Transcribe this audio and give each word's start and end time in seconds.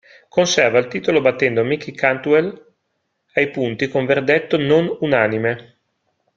Conserva 0.29 0.79
il 0.79 0.87
titolo 0.87 1.21
battendo 1.21 1.63
Mickey 1.63 1.93
Cantwell 1.93 2.73
ai 3.33 3.51
punti 3.51 3.87
con 3.87 4.07
verdetto 4.07 4.57
non 4.57 4.97
unanime. 5.01 5.77